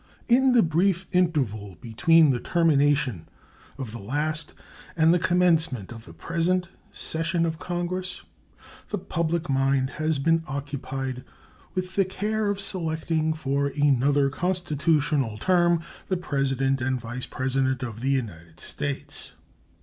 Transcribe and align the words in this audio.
In 0.27 0.53
the 0.53 0.63
brief 0.63 1.05
interval 1.11 1.77
between 1.79 2.31
the 2.31 2.39
termination 2.39 3.29
of 3.77 3.91
the 3.91 3.99
last 3.99 4.55
and 4.97 5.13
the 5.13 5.19
commencement 5.19 5.91
of 5.91 6.05
the 6.05 6.13
present 6.15 6.69
session 6.91 7.45
of 7.45 7.59
Congress 7.59 8.23
the 8.89 8.97
public 8.97 9.47
mind 9.47 9.91
has 10.01 10.17
been 10.17 10.41
occupied 10.47 11.23
with 11.75 11.93
the 11.95 12.03
care 12.05 12.49
of 12.49 12.59
selecting 12.59 13.31
for 13.31 13.67
another 13.67 14.31
constitutional 14.31 15.37
term 15.37 15.81
the 16.07 16.17
President 16.17 16.81
and 16.81 16.99
Vice 16.99 17.27
President 17.27 17.83
of 17.83 17.99
the 17.99 18.09
United 18.09 18.59
States. 18.59 19.33